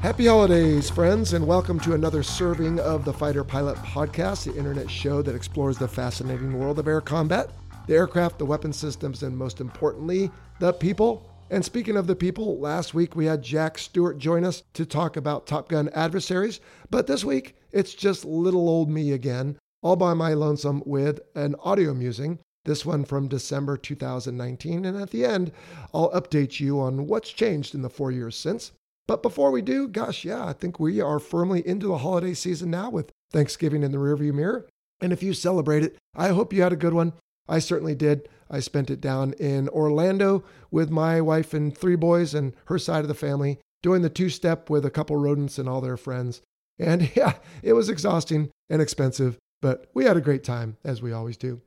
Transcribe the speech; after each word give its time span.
Happy 0.00 0.26
holidays, 0.26 0.88
friends, 0.88 1.32
and 1.32 1.44
welcome 1.44 1.80
to 1.80 1.94
another 1.94 2.22
serving 2.22 2.78
of 2.78 3.04
the 3.04 3.12
Fighter 3.12 3.42
Pilot 3.42 3.76
Podcast, 3.78 4.44
the 4.44 4.56
internet 4.56 4.88
show 4.88 5.22
that 5.22 5.34
explores 5.34 5.76
the 5.76 5.88
fascinating 5.88 6.56
world 6.56 6.78
of 6.78 6.86
air 6.86 7.00
combat, 7.00 7.50
the 7.88 7.96
aircraft, 7.96 8.38
the 8.38 8.46
weapon 8.46 8.72
systems, 8.72 9.24
and 9.24 9.36
most 9.36 9.60
importantly, 9.60 10.30
the 10.60 10.72
people. 10.72 11.28
And 11.50 11.64
speaking 11.64 11.96
of 11.96 12.06
the 12.06 12.14
people, 12.14 12.60
last 12.60 12.94
week 12.94 13.16
we 13.16 13.26
had 13.26 13.42
Jack 13.42 13.76
Stewart 13.76 14.18
join 14.18 14.44
us 14.44 14.62
to 14.74 14.86
talk 14.86 15.16
about 15.16 15.48
Top 15.48 15.68
Gun 15.68 15.88
adversaries, 15.88 16.60
but 16.90 17.08
this 17.08 17.24
week 17.24 17.56
it's 17.72 17.92
just 17.92 18.24
little 18.24 18.68
old 18.68 18.88
me 18.88 19.10
again, 19.10 19.58
all 19.82 19.96
by 19.96 20.14
my 20.14 20.32
lonesome 20.32 20.80
with 20.86 21.18
an 21.34 21.56
audio 21.64 21.92
musing. 21.92 22.38
This 22.64 22.86
one 22.86 23.04
from 23.04 23.26
December 23.26 23.76
2019. 23.76 24.84
And 24.84 24.96
at 24.96 25.10
the 25.10 25.24
end, 25.24 25.50
I'll 25.92 26.12
update 26.12 26.60
you 26.60 26.80
on 26.80 27.08
what's 27.08 27.30
changed 27.30 27.74
in 27.74 27.82
the 27.82 27.90
four 27.90 28.12
years 28.12 28.36
since. 28.36 28.70
But 29.08 29.22
before 29.22 29.50
we 29.50 29.62
do, 29.62 29.88
gosh, 29.88 30.24
yeah, 30.24 30.44
I 30.44 30.52
think 30.52 30.78
we 30.78 31.00
are 31.00 31.18
firmly 31.18 31.66
into 31.66 31.88
the 31.88 31.98
holiday 31.98 32.34
season 32.34 32.70
now 32.70 32.90
with 32.90 33.10
Thanksgiving 33.32 33.82
in 33.82 33.90
the 33.90 33.98
rearview 33.98 34.34
mirror. 34.34 34.68
And 35.00 35.12
if 35.12 35.22
you 35.22 35.32
celebrate 35.32 35.82
it, 35.82 35.96
I 36.14 36.28
hope 36.28 36.52
you 36.52 36.62
had 36.62 36.74
a 36.74 36.76
good 36.76 36.92
one. 36.92 37.14
I 37.48 37.58
certainly 37.58 37.94
did. 37.94 38.28
I 38.50 38.60
spent 38.60 38.90
it 38.90 39.00
down 39.00 39.32
in 39.34 39.68
Orlando 39.70 40.44
with 40.70 40.90
my 40.90 41.22
wife 41.22 41.54
and 41.54 41.76
three 41.76 41.96
boys 41.96 42.34
and 42.34 42.52
her 42.66 42.78
side 42.78 43.00
of 43.00 43.08
the 43.08 43.14
family, 43.14 43.58
doing 43.82 44.02
the 44.02 44.10
two 44.10 44.28
step 44.28 44.68
with 44.68 44.84
a 44.84 44.90
couple 44.90 45.16
rodents 45.16 45.58
and 45.58 45.68
all 45.68 45.80
their 45.80 45.96
friends. 45.96 46.42
And 46.78 47.10
yeah, 47.16 47.34
it 47.62 47.72
was 47.72 47.88
exhausting 47.88 48.50
and 48.68 48.82
expensive, 48.82 49.38
but 49.62 49.86
we 49.94 50.04
had 50.04 50.18
a 50.18 50.22
great 50.22 50.44
time, 50.44 50.76
as 50.84 51.00
we 51.00 51.12
always 51.12 51.38
do. 51.38 51.62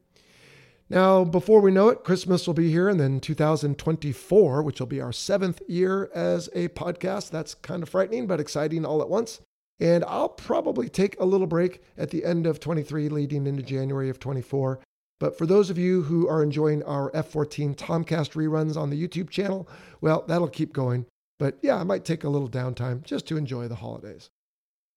Now, 0.91 1.23
before 1.23 1.61
we 1.61 1.71
know 1.71 1.87
it, 1.87 2.03
Christmas 2.03 2.45
will 2.45 2.53
be 2.53 2.69
here, 2.69 2.89
and 2.89 2.99
then 2.99 3.21
2024, 3.21 4.61
which 4.61 4.81
will 4.81 4.87
be 4.87 4.99
our 4.99 5.13
seventh 5.13 5.61
year 5.65 6.09
as 6.13 6.49
a 6.53 6.67
podcast. 6.67 7.29
That's 7.29 7.53
kind 7.53 7.81
of 7.81 7.87
frightening, 7.87 8.27
but 8.27 8.41
exciting 8.41 8.83
all 8.83 9.01
at 9.01 9.07
once. 9.07 9.39
And 9.79 10.03
I'll 10.03 10.27
probably 10.27 10.89
take 10.89 11.17
a 11.17 11.23
little 11.23 11.47
break 11.47 11.81
at 11.97 12.09
the 12.09 12.25
end 12.25 12.45
of 12.45 12.59
23, 12.59 13.07
leading 13.07 13.47
into 13.47 13.63
January 13.63 14.09
of 14.09 14.19
24. 14.19 14.81
But 15.17 15.37
for 15.37 15.45
those 15.45 15.69
of 15.69 15.77
you 15.77 16.01
who 16.01 16.27
are 16.27 16.43
enjoying 16.43 16.83
our 16.83 17.09
F 17.15 17.29
14 17.29 17.73
Tomcast 17.73 18.33
reruns 18.33 18.75
on 18.75 18.89
the 18.89 19.01
YouTube 19.01 19.29
channel, 19.29 19.69
well, 20.01 20.25
that'll 20.27 20.49
keep 20.49 20.73
going. 20.73 21.05
But 21.39 21.57
yeah, 21.61 21.77
I 21.77 21.83
might 21.83 22.03
take 22.03 22.25
a 22.25 22.29
little 22.29 22.49
downtime 22.49 23.03
just 23.03 23.25
to 23.27 23.37
enjoy 23.37 23.69
the 23.69 23.75
holidays. 23.75 24.29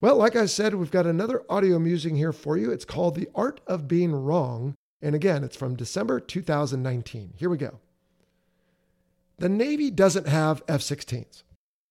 Well, 0.01 0.17
like 0.17 0.35
I 0.35 0.47
said, 0.47 0.75
we've 0.75 0.91
got 0.91 1.07
another 1.07 1.43
audio 1.47 1.79
musing 1.79 2.17
here 2.17 2.33
for 2.33 2.57
you. 2.57 2.69
It's 2.69 2.83
called 2.83 3.15
The 3.15 3.29
Art 3.33 3.61
of 3.65 3.87
Being 3.87 4.11
Wrong 4.11 4.75
and 5.01 5.15
again, 5.15 5.43
it's 5.43 5.57
from 5.57 5.75
December 5.75 6.19
2019. 6.19 7.33
Here 7.35 7.49
we 7.49 7.57
go. 7.57 7.79
The 9.37 9.49
Navy 9.49 9.91
doesn't 9.91 10.27
have 10.27 10.63
F 10.67 10.81
16s. 10.81 11.43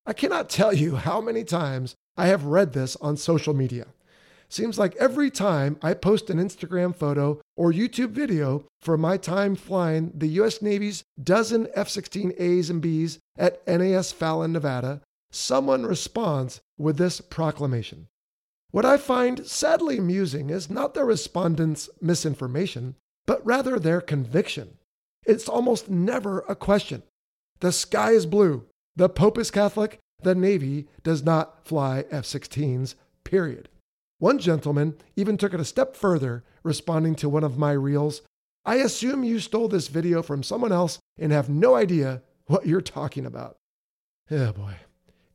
I 0.07 0.13
cannot 0.13 0.49
tell 0.49 0.73
you 0.73 0.97
how 0.97 1.21
many 1.21 1.45
times 1.45 1.95
I 2.17 2.27
have 2.27 2.45
read 2.45 2.73
this 2.73 2.97
on 2.97 3.17
social 3.17 3.55
media. 3.55 3.87
Seems 4.49 4.79
like 4.79 4.95
every 4.97 5.31
time 5.31 5.79
I 5.83 5.95
post 5.95 6.31
an 6.31 6.39
Instagram 6.39 6.95
photo 6.95 7.41
or 7.57 7.73
YouTube 7.73 8.11
video 8.11 8.65
for 8.81 8.97
my 8.97 9.17
time 9.17 9.57
flying 9.57 10.13
the 10.15 10.29
U.S. 10.29 10.63
Navy's 10.63 11.03
dozen 11.23 11.67
F 11.75 11.89
16 11.89 12.35
A's 12.39 12.71
and 12.71 12.81
B's 12.81 13.19
at 13.37 13.67
NAS 13.67 14.13
Fallon, 14.13 14.53
Nevada, 14.53 15.01
someone 15.31 15.85
responds 15.85 16.61
with 16.79 16.99
this 16.99 17.21
proclamation. 17.21 18.07
What 18.75 18.85
I 18.85 18.97
find 18.97 19.47
sadly 19.47 19.99
amusing 19.99 20.51
is 20.51 20.69
not 20.69 20.95
the 20.95 21.05
respondents' 21.05 21.89
misinformation, 22.01 22.97
but 23.25 23.47
rather 23.47 23.79
their 23.79 24.01
conviction. 24.01 24.79
It's 25.25 25.49
almost 25.49 25.89
never 25.89 26.41
a 26.49 26.57
question. 26.57 27.05
The 27.61 27.71
sky 27.71 28.11
is 28.11 28.27
blue. 28.27 28.67
The 28.97 29.09
Pope 29.09 29.39
is 29.39 29.53
Catholic. 29.53 30.01
The 30.25 30.35
Navy 30.35 30.89
does 31.05 31.23
not 31.23 31.65
fly 31.65 32.05
F 32.11 32.25
16s, 32.25 32.97
period. 33.23 33.69
One 34.19 34.41
gentleman 34.41 34.97
even 35.15 35.37
took 35.37 35.55
it 35.55 35.61
a 35.61 35.65
step 35.65 35.95
further, 35.95 36.43
responding 36.65 37.15
to 37.15 37.29
one 37.29 37.45
of 37.45 37.57
my 37.57 37.71
reels 37.71 38.23
I 38.65 38.79
assume 38.79 39.23
you 39.23 39.39
stole 39.39 39.69
this 39.69 39.87
video 39.87 40.21
from 40.21 40.43
someone 40.43 40.73
else 40.73 40.99
and 41.17 41.31
have 41.31 41.49
no 41.49 41.77
idea 41.77 42.23
what 42.47 42.67
you're 42.67 42.81
talking 42.81 43.25
about. 43.25 43.55
Oh 44.33 44.51
boy. 44.51 44.75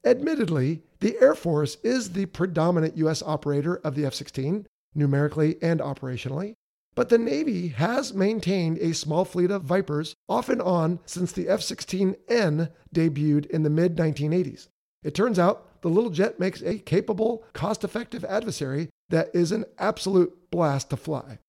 Admittedly, 0.04 0.84
the 1.00 1.18
Air 1.22 1.36
Force 1.36 1.78
is 1.84 2.12
the 2.12 2.26
predominant 2.28 2.98
U.S. 2.98 3.24
operator 3.24 3.78
of 3.78 3.96
the 3.96 4.06
F 4.06 4.14
16, 4.14 4.68
numerically 4.94 5.58
and 5.62 5.80
operationally. 5.80 6.56
But 6.96 7.10
the 7.10 7.18
Navy 7.18 7.70
has 7.70 8.14
maintained 8.14 8.78
a 8.80 8.94
small 8.94 9.24
fleet 9.24 9.52
of 9.52 9.64
Vipers 9.64 10.16
off 10.28 10.50
and 10.50 10.62
on 10.62 11.00
since 11.06 11.32
the 11.32 11.48
F 11.48 11.62
16N 11.62 12.72
debuted 12.94 13.46
in 13.46 13.64
the 13.64 13.70
mid 13.70 13.96
1980s. 13.96 14.68
It 15.04 15.16
turns 15.16 15.40
out 15.40 15.82
the 15.82 15.90
little 15.90 16.10
jet 16.10 16.40
makes 16.40 16.62
a 16.62 16.80
capable, 16.80 17.46
cost 17.54 17.84
effective 17.84 18.26
adversary 18.26 18.90
that 19.10 19.30
is 19.34 19.52
an 19.52 19.66
absolute 19.78 20.52
blast 20.52 20.90
to 20.90 20.98
fly. 20.98 21.40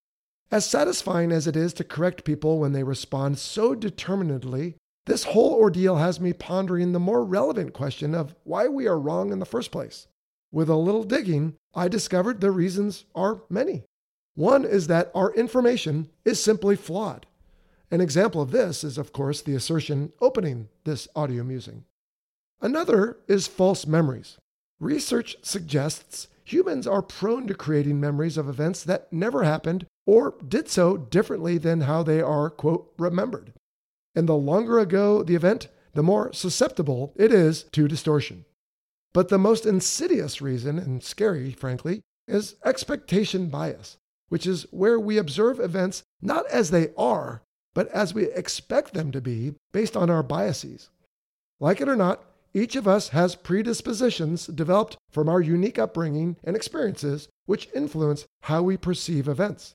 As 0.53 0.67
satisfying 0.67 1.33
as 1.33 1.47
it 1.47 1.57
is 1.57 1.73
to 1.75 1.85
correct 1.85 2.25
people 2.25 2.59
when 2.59 2.73
they 2.73 2.83
respond 2.83 3.39
so 3.39 3.75
determinedly, 3.75 4.77
this 5.11 5.25
whole 5.25 5.55
ordeal 5.55 5.97
has 5.97 6.21
me 6.21 6.33
pondering 6.33 6.93
the 6.93 7.01
more 7.01 7.25
relevant 7.25 7.73
question 7.73 8.15
of 8.15 8.37
why 8.45 8.69
we 8.69 8.87
are 8.87 8.97
wrong 8.99 9.33
in 9.33 9.41
the 9.41 9.45
first 9.45 9.73
place. 9.73 10.07
With 10.53 10.69
a 10.69 10.77
little 10.77 11.03
digging, 11.03 11.57
I 11.75 11.89
discovered 11.89 12.41
the 12.41 12.53
reasons 12.53 13.07
are 13.13 13.43
many. 13.51 13.83
One 14.37 14.65
is 14.65 14.87
that 14.87 15.11
our 15.13 15.35
information 15.35 16.11
is 16.25 16.41
simply 16.41 16.77
flawed. 16.77 17.27
An 17.91 18.01
example 18.01 18.41
of 18.41 18.53
this 18.53 18.85
is, 18.85 18.99
of 18.99 19.13
course, 19.13 19.43
the 19.43 19.57
assertion 19.57 20.13
opening 20.21 20.69
this 20.85 21.09
audio 21.17 21.43
musing. 21.43 21.87
Another 22.61 23.19
is 23.27 23.49
false 23.49 23.89
memories. 23.89 24.39
Research 24.79 25.37
suggests 25.43 26.29
humans 26.45 26.87
are 26.87 27.03
prone 27.03 27.49
to 27.49 27.55
creating 27.55 27.99
memories 27.99 28.39
of 28.39 28.49
events 28.49 28.85
that 28.85 29.13
never 29.13 29.43
happened 29.43 29.87
or 30.07 30.37
did 30.47 30.69
so 30.69 30.97
differently 30.97 31.59
than 31.59 31.81
how 31.81 32.05
they 32.05 32.21
are, 32.21 32.49
quote, 32.49 32.93
remembered. 32.97 33.53
And 34.15 34.29
the 34.29 34.37
longer 34.37 34.79
ago 34.79 35.23
the 35.23 35.35
event, 35.35 35.69
the 35.95 36.03
more 36.03 36.33
susceptible 36.33 37.13
it 37.17 37.33
is 37.33 37.65
to 37.73 37.89
distortion. 37.89 38.45
But 39.13 39.29
the 39.29 39.39
most 39.39 39.67
insidious 39.67 40.41
reason, 40.41 40.79
and 40.79 41.03
scary, 41.03 41.53
frankly, 41.53 42.03
is 42.29 42.55
expectation 42.65 43.49
bias 43.49 43.97
which 44.31 44.47
is 44.47 44.67
where 44.71 44.99
we 44.99 45.19
observe 45.19 45.61
events 45.61 46.03
not 46.23 46.47
as 46.47 46.71
they 46.71 46.89
are, 46.97 47.43
but 47.75 47.89
as 47.89 48.15
we 48.15 48.25
expect 48.31 48.95
them 48.95 49.13
to 49.13 49.21
be 49.21 49.55
based 49.73 49.97
on 49.97 50.09
our 50.09 50.23
biases. 50.23 50.89
Like 51.59 51.81
it 51.81 51.89
or 51.89 51.97
not, 51.97 52.25
each 52.55 52.75
of 52.75 52.89
us 52.89 53.09
has 53.09 53.35
predispositions 53.35 54.47
developed 54.47 54.97
from 55.11 55.29
our 55.29 55.41
unique 55.41 55.79
upbringing 55.79 56.37
and 56.43 56.57
experiences 56.57 57.29
which 57.45 57.69
influence 57.75 58.27
how 58.43 58.63
we 58.63 58.77
perceive 58.77 59.29
events. 59.29 59.75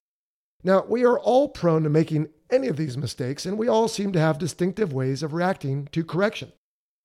Now, 0.63 0.83
we 0.87 1.05
are 1.05 1.19
all 1.19 1.49
prone 1.49 1.83
to 1.83 1.89
making 1.89 2.29
any 2.49 2.67
of 2.67 2.77
these 2.77 2.97
mistakes, 2.97 3.45
and 3.45 3.57
we 3.57 3.67
all 3.67 3.87
seem 3.87 4.11
to 4.13 4.19
have 4.19 4.37
distinctive 4.37 4.93
ways 4.93 5.23
of 5.23 5.33
reacting 5.33 5.87
to 5.91 6.03
correction. 6.03 6.51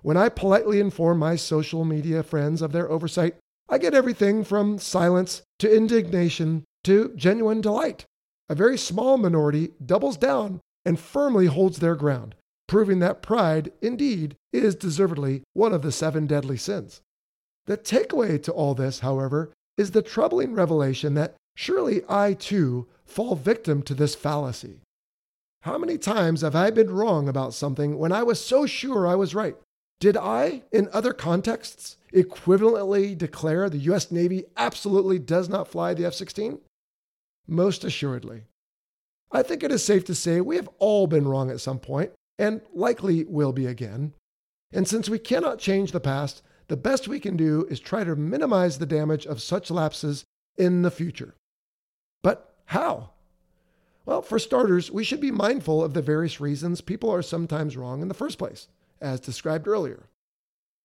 When 0.02 0.16
I 0.16 0.28
politely 0.28 0.80
inform 0.80 1.18
my 1.18 1.36
social 1.36 1.84
media 1.84 2.22
friends 2.22 2.62
of 2.62 2.72
their 2.72 2.90
oversight, 2.90 3.36
I 3.68 3.78
get 3.78 3.94
everything 3.94 4.44
from 4.44 4.78
silence 4.78 5.42
to 5.58 5.74
indignation 5.74 6.64
to 6.84 7.12
genuine 7.14 7.60
delight. 7.60 8.04
A 8.48 8.54
very 8.54 8.78
small 8.78 9.16
minority 9.16 9.72
doubles 9.84 10.16
down 10.16 10.60
and 10.84 10.98
firmly 10.98 11.46
holds 11.46 11.78
their 11.78 11.94
ground, 11.94 12.34
proving 12.66 12.98
that 13.00 13.22
pride, 13.22 13.70
indeed, 13.82 14.36
is 14.52 14.74
deservedly 14.74 15.42
one 15.52 15.72
of 15.72 15.82
the 15.82 15.92
seven 15.92 16.26
deadly 16.26 16.56
sins. 16.56 17.00
The 17.66 17.76
takeaway 17.76 18.42
to 18.42 18.52
all 18.52 18.74
this, 18.74 19.00
however, 19.00 19.52
is 19.76 19.92
the 19.92 20.02
troubling 20.02 20.54
revelation 20.54 21.14
that 21.14 21.36
surely 21.54 22.02
I 22.08 22.32
too 22.34 22.88
fall 23.04 23.36
victim 23.36 23.82
to 23.82 23.94
this 23.94 24.14
fallacy. 24.14 24.80
How 25.62 25.76
many 25.76 25.98
times 25.98 26.40
have 26.40 26.56
I 26.56 26.70
been 26.70 26.90
wrong 26.90 27.28
about 27.28 27.52
something 27.52 27.98
when 27.98 28.12
I 28.12 28.22
was 28.22 28.42
so 28.42 28.64
sure 28.64 29.06
I 29.06 29.14
was 29.14 29.34
right? 29.34 29.56
Did 30.00 30.16
I, 30.16 30.62
in 30.72 30.88
other 30.92 31.12
contexts, 31.12 31.98
equivalently 32.14 33.16
declare 33.16 33.68
the 33.68 33.78
US 33.90 34.10
Navy 34.10 34.44
absolutely 34.56 35.18
does 35.18 35.50
not 35.50 35.68
fly 35.68 35.92
the 35.92 36.06
F 36.06 36.14
16? 36.14 36.60
Most 37.46 37.84
assuredly. 37.84 38.44
I 39.30 39.42
think 39.42 39.62
it 39.62 39.70
is 39.70 39.84
safe 39.84 40.04
to 40.06 40.14
say 40.14 40.40
we 40.40 40.56
have 40.56 40.70
all 40.78 41.06
been 41.06 41.28
wrong 41.28 41.50
at 41.50 41.60
some 41.60 41.78
point, 41.78 42.12
and 42.38 42.62
likely 42.72 43.24
will 43.24 43.52
be 43.52 43.66
again. 43.66 44.14
And 44.72 44.88
since 44.88 45.10
we 45.10 45.18
cannot 45.18 45.58
change 45.58 45.92
the 45.92 46.00
past, 46.00 46.42
the 46.68 46.76
best 46.76 47.06
we 47.06 47.20
can 47.20 47.36
do 47.36 47.66
is 47.68 47.80
try 47.80 48.02
to 48.04 48.16
minimize 48.16 48.78
the 48.78 48.86
damage 48.86 49.26
of 49.26 49.42
such 49.42 49.70
lapses 49.70 50.24
in 50.56 50.82
the 50.82 50.90
future. 50.90 51.34
But 52.22 52.54
how? 52.66 53.10
Well, 54.10 54.22
for 54.22 54.40
starters, 54.40 54.90
we 54.90 55.04
should 55.04 55.20
be 55.20 55.30
mindful 55.30 55.84
of 55.84 55.94
the 55.94 56.02
various 56.02 56.40
reasons 56.40 56.80
people 56.80 57.12
are 57.12 57.22
sometimes 57.22 57.76
wrong 57.76 58.02
in 58.02 58.08
the 58.08 58.12
first 58.12 58.38
place, 58.38 58.66
as 59.00 59.20
described 59.20 59.68
earlier. 59.68 60.08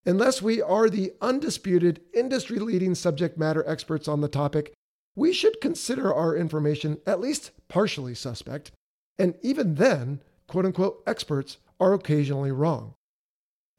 Unless 0.06 0.44
we 0.44 0.62
are 0.62 0.92
the 0.92 1.12
undisputed, 1.22 2.02
industry 2.14 2.60
leading 2.60 2.94
subject 2.94 3.36
matter 3.36 3.68
experts 3.68 4.08
on 4.08 4.22
the 4.22 4.28
topic, 4.28 4.74
we 5.16 5.34
should 5.34 5.60
consider 5.60 6.14
our 6.14 6.38
information 6.38 7.00
at 7.08 7.20
least 7.20 7.50
partially 7.68 8.14
suspect. 8.14 8.72
And 9.18 9.34
even 9.42 9.74
then, 9.74 10.22
quote 10.46 10.66
unquote, 10.66 11.02
experts 11.08 11.58
are 11.80 11.96
occasionally 11.96 12.52
wrong. 12.52 12.94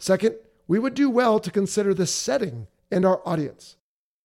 Second, 0.01 0.35
we 0.67 0.81
would 0.81 0.95
do 0.95 1.09
well 1.09 1.39
to 1.39 1.53
consider 1.53 1.95
the 1.95 2.09
setting 2.09 2.67
and 2.91 3.05
our 3.05 3.23
audience. 3.25 3.77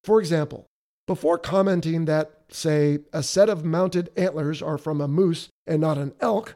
For 0.03 0.19
example, 0.19 0.65
before 1.05 1.37
commenting 1.37 2.05
that, 2.05 2.40
say, 2.51 2.99
a 3.13 3.23
set 3.23 3.49
of 3.49 3.65
mounted 3.65 4.11
antlers 4.15 4.61
are 4.61 4.77
from 4.77 5.01
a 5.01 5.07
moose 5.07 5.49
and 5.65 5.81
not 5.81 5.97
an 5.97 6.13
elk, 6.19 6.55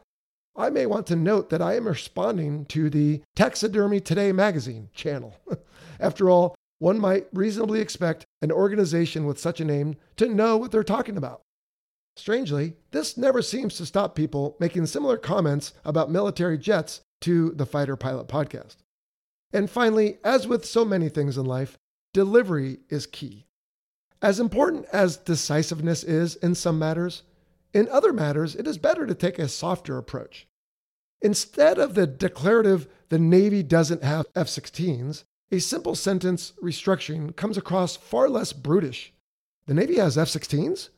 I 0.55 0.69
may 0.69 0.85
want 0.85 1.07
to 1.07 1.15
note 1.15 1.49
that 1.49 1.61
I 1.61 1.75
am 1.75 1.87
responding 1.87 2.65
to 2.67 2.89
the 2.89 3.21
Taxidermy 3.35 3.99
Today 3.99 4.31
magazine 4.31 4.89
channel. 4.93 5.35
After 5.99 6.29
all, 6.29 6.55
one 6.79 6.99
might 6.99 7.27
reasonably 7.33 7.81
expect 7.81 8.25
an 8.41 8.51
organization 8.51 9.25
with 9.25 9.39
such 9.39 9.59
a 9.59 9.65
name 9.65 9.95
to 10.17 10.27
know 10.27 10.57
what 10.57 10.71
they're 10.71 10.83
talking 10.83 11.17
about. 11.17 11.41
Strangely, 12.17 12.75
this 12.91 13.17
never 13.17 13.41
seems 13.41 13.75
to 13.75 13.85
stop 13.85 14.15
people 14.15 14.55
making 14.59 14.85
similar 14.85 15.17
comments 15.17 15.73
about 15.83 16.09
military 16.09 16.57
jets 16.57 17.01
to 17.21 17.51
the 17.51 17.65
Fighter 17.65 17.97
Pilot 17.97 18.27
podcast. 18.27 18.77
And 19.51 19.69
finally, 19.69 20.17
as 20.23 20.47
with 20.47 20.65
so 20.65 20.85
many 20.85 21.09
things 21.09 21.37
in 21.37 21.45
life, 21.45 21.77
delivery 22.13 22.79
is 22.89 23.05
key. 23.05 23.45
As 24.21 24.39
important 24.39 24.85
as 24.91 25.17
decisiveness 25.17 26.03
is 26.03 26.35
in 26.35 26.55
some 26.55 26.79
matters, 26.79 27.23
in 27.73 27.89
other 27.89 28.13
matters, 28.13 28.55
it 28.55 28.67
is 28.67 28.77
better 28.77 29.05
to 29.05 29.13
take 29.13 29.37
a 29.37 29.47
softer 29.47 29.97
approach. 29.97 30.47
Instead 31.21 31.77
of 31.77 31.93
the 31.93 32.07
declarative, 32.07 32.87
the 33.09 33.19
Navy 33.19 33.63
doesn't 33.63 34.03
have 34.03 34.27
F 34.35 34.47
16s, 34.47 35.23
a 35.51 35.59
simple 35.59 35.95
sentence 35.95 36.53
restructuring 36.61 37.35
comes 37.35 37.57
across 37.57 37.95
far 37.95 38.29
less 38.29 38.53
brutish. 38.53 39.13
The 39.67 39.73
Navy 39.73 39.97
has 39.97 40.17
F 40.17 40.27
16s? 40.27 40.89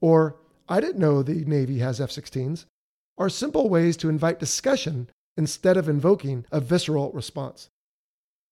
Or, 0.00 0.36
I 0.68 0.80
didn't 0.80 1.00
know 1.00 1.22
the 1.22 1.44
Navy 1.44 1.78
has 1.78 2.00
F 2.00 2.10
16s, 2.10 2.66
are 3.18 3.28
simple 3.28 3.68
ways 3.68 3.96
to 3.98 4.08
invite 4.08 4.38
discussion 4.38 5.10
instead 5.36 5.76
of 5.76 5.88
invoking 5.88 6.44
a 6.52 6.60
visceral 6.60 7.12
response. 7.12 7.70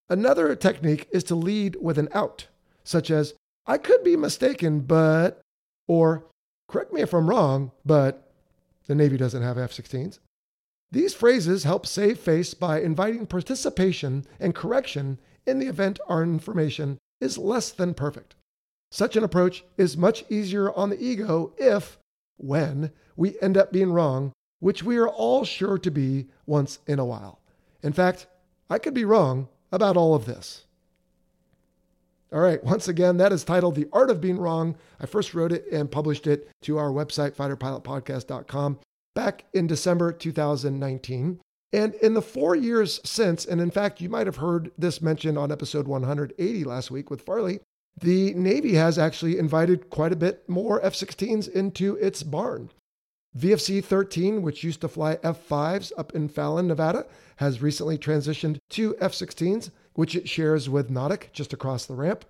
Another 0.08 0.54
technique 0.56 1.08
is 1.12 1.24
to 1.24 1.34
lead 1.34 1.76
with 1.80 1.98
an 1.98 2.08
out, 2.12 2.46
such 2.84 3.10
as, 3.10 3.34
I 3.68 3.78
could 3.78 4.02
be 4.02 4.16
mistaken, 4.16 4.80
but, 4.80 5.40
or 5.86 6.24
Correct 6.68 6.92
me 6.92 7.00
if 7.00 7.14
I'm 7.14 7.28
wrong, 7.28 7.72
but 7.84 8.30
the 8.86 8.94
Navy 8.94 9.16
doesn't 9.16 9.42
have 9.42 9.56
F 9.56 9.72
16s. 9.72 10.18
These 10.90 11.14
phrases 11.14 11.64
help 11.64 11.86
save 11.86 12.18
face 12.18 12.54
by 12.54 12.80
inviting 12.80 13.26
participation 13.26 14.26
and 14.38 14.54
correction 14.54 15.18
in 15.46 15.58
the 15.58 15.66
event 15.66 15.98
our 16.08 16.22
information 16.22 16.98
is 17.20 17.38
less 17.38 17.70
than 17.70 17.94
perfect. 17.94 18.34
Such 18.90 19.16
an 19.16 19.24
approach 19.24 19.64
is 19.76 19.96
much 19.96 20.24
easier 20.30 20.72
on 20.72 20.90
the 20.90 21.02
ego 21.02 21.52
if, 21.58 21.98
when, 22.36 22.90
we 23.16 23.40
end 23.40 23.56
up 23.56 23.72
being 23.72 23.92
wrong, 23.92 24.32
which 24.60 24.82
we 24.82 24.96
are 24.98 25.08
all 25.08 25.44
sure 25.44 25.78
to 25.78 25.90
be 25.90 26.28
once 26.46 26.78
in 26.86 26.98
a 26.98 27.04
while. 27.04 27.40
In 27.82 27.92
fact, 27.92 28.26
I 28.70 28.78
could 28.78 28.94
be 28.94 29.04
wrong 29.04 29.48
about 29.72 29.96
all 29.96 30.14
of 30.14 30.26
this. 30.26 30.64
All 32.30 32.40
right, 32.40 32.62
once 32.62 32.88
again, 32.88 33.16
that 33.16 33.32
is 33.32 33.42
titled 33.42 33.74
The 33.74 33.88
Art 33.90 34.10
of 34.10 34.20
Being 34.20 34.38
Wrong. 34.38 34.76
I 35.00 35.06
first 35.06 35.32
wrote 35.32 35.50
it 35.50 35.64
and 35.72 35.90
published 35.90 36.26
it 36.26 36.50
to 36.62 36.76
our 36.76 36.90
website, 36.90 37.34
fighterpilotpodcast.com, 37.34 38.80
back 39.14 39.46
in 39.54 39.66
December 39.66 40.12
2019. 40.12 41.40
And 41.72 41.94
in 41.94 42.12
the 42.12 42.22
four 42.22 42.54
years 42.54 43.00
since, 43.02 43.46
and 43.46 43.62
in 43.62 43.70
fact, 43.70 44.02
you 44.02 44.10
might 44.10 44.26
have 44.26 44.36
heard 44.36 44.70
this 44.76 45.00
mentioned 45.00 45.38
on 45.38 45.50
episode 45.50 45.88
180 45.88 46.64
last 46.64 46.90
week 46.90 47.08
with 47.08 47.22
Farley, 47.22 47.60
the 47.98 48.34
Navy 48.34 48.74
has 48.74 48.98
actually 48.98 49.38
invited 49.38 49.88
quite 49.88 50.12
a 50.12 50.16
bit 50.16 50.46
more 50.48 50.84
F 50.84 50.92
16s 50.92 51.48
into 51.48 51.96
its 51.96 52.22
barn. 52.22 52.70
VFC 53.36 53.82
13, 53.82 54.42
which 54.42 54.64
used 54.64 54.82
to 54.82 54.88
fly 54.88 55.18
F 55.22 55.48
5s 55.48 55.92
up 55.96 56.14
in 56.14 56.28
Fallon, 56.28 56.66
Nevada, 56.66 57.06
has 57.36 57.62
recently 57.62 57.96
transitioned 57.96 58.58
to 58.70 58.96
F 59.00 59.12
16s 59.12 59.70
which 59.98 60.14
it 60.14 60.28
shares 60.28 60.70
with 60.70 60.92
NAWDC 60.92 61.32
just 61.32 61.52
across 61.52 61.84
the 61.84 61.96
ramp. 61.96 62.24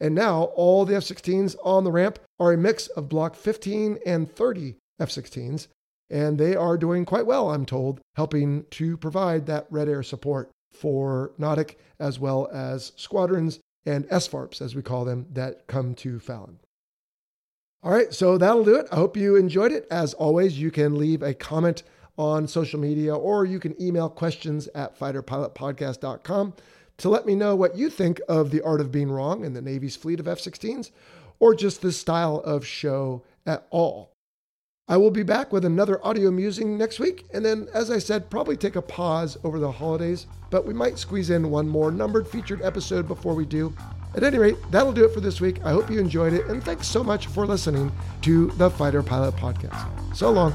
And 0.00 0.12
now 0.12 0.50
all 0.56 0.84
the 0.84 0.96
F 0.96 1.04
16s 1.04 1.54
on 1.62 1.84
the 1.84 1.92
ramp 1.92 2.18
are 2.40 2.52
a 2.52 2.58
mix 2.58 2.88
of 2.88 3.08
Block 3.08 3.36
15 3.36 4.00
and 4.04 4.28
30 4.28 4.74
F 4.98 5.08
16s, 5.08 5.68
and 6.10 6.36
they 6.36 6.56
are 6.56 6.76
doing 6.76 7.04
quite 7.04 7.24
well, 7.24 7.50
I'm 7.50 7.64
told, 7.64 8.00
helping 8.16 8.64
to 8.72 8.96
provide 8.96 9.46
that 9.46 9.68
red 9.70 9.88
air 9.88 10.02
support 10.02 10.50
for 10.72 11.30
NAWDC 11.38 11.76
as 12.00 12.18
well 12.18 12.48
as 12.52 12.90
squadrons 12.96 13.60
and 13.86 14.08
SFARPs, 14.08 14.60
as 14.60 14.74
we 14.74 14.82
call 14.82 15.04
them, 15.04 15.26
that 15.30 15.68
come 15.68 15.94
to 15.94 16.18
Fallon. 16.18 16.58
All 17.84 17.92
right, 17.92 18.12
so 18.12 18.36
that'll 18.36 18.64
do 18.64 18.74
it. 18.74 18.88
I 18.90 18.96
hope 18.96 19.16
you 19.16 19.36
enjoyed 19.36 19.70
it. 19.70 19.86
As 19.92 20.12
always, 20.14 20.58
you 20.58 20.72
can 20.72 20.98
leave 20.98 21.22
a 21.22 21.34
comment 21.34 21.84
on 22.18 22.48
social 22.48 22.80
media 22.80 23.14
or 23.14 23.44
you 23.44 23.60
can 23.60 23.80
email 23.80 24.08
questions 24.08 24.68
at 24.74 24.98
fighterpilotpodcast.com 24.98 26.54
to 27.02 27.08
let 27.08 27.26
me 27.26 27.34
know 27.34 27.56
what 27.56 27.76
you 27.76 27.90
think 27.90 28.20
of 28.28 28.52
The 28.52 28.62
Art 28.62 28.80
of 28.80 28.92
Being 28.92 29.10
Wrong 29.10 29.44
and 29.44 29.56
the 29.56 29.60
Navy's 29.60 29.96
fleet 29.96 30.20
of 30.20 30.28
F 30.28 30.38
16s, 30.38 30.92
or 31.40 31.52
just 31.52 31.82
this 31.82 31.98
style 31.98 32.38
of 32.44 32.64
show 32.64 33.24
at 33.44 33.66
all. 33.70 34.12
I 34.86 34.98
will 34.98 35.10
be 35.10 35.24
back 35.24 35.52
with 35.52 35.64
another 35.64 36.04
audio 36.06 36.30
musing 36.30 36.78
next 36.78 37.00
week, 37.00 37.26
and 37.34 37.44
then, 37.44 37.66
as 37.74 37.90
I 37.90 37.98
said, 37.98 38.30
probably 38.30 38.56
take 38.56 38.76
a 38.76 38.82
pause 38.82 39.36
over 39.42 39.58
the 39.58 39.72
holidays, 39.72 40.26
but 40.50 40.64
we 40.64 40.74
might 40.74 40.96
squeeze 40.96 41.30
in 41.30 41.50
one 41.50 41.66
more 41.66 41.90
numbered 41.90 42.28
featured 42.28 42.62
episode 42.62 43.08
before 43.08 43.34
we 43.34 43.46
do. 43.46 43.74
At 44.14 44.22
any 44.22 44.38
rate, 44.38 44.56
that'll 44.70 44.92
do 44.92 45.04
it 45.04 45.12
for 45.12 45.20
this 45.20 45.40
week. 45.40 45.58
I 45.64 45.72
hope 45.72 45.90
you 45.90 45.98
enjoyed 45.98 46.34
it, 46.34 46.46
and 46.46 46.62
thanks 46.62 46.86
so 46.86 47.02
much 47.02 47.26
for 47.26 47.46
listening 47.46 47.90
to 48.20 48.46
the 48.52 48.70
Fighter 48.70 49.02
Pilot 49.02 49.34
Podcast. 49.34 50.14
So 50.14 50.30
long. 50.30 50.54